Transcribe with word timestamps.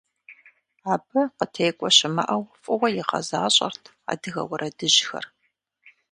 Абы 0.93 1.21
къытекӏуэ 1.35 1.89
щымыӏэу 1.97 2.43
фӏыуэ 2.61 2.87
игъэзащӏэрт 2.99 3.83
адыгэ 4.11 4.41
уэрэдыжьхэр. 4.49 5.25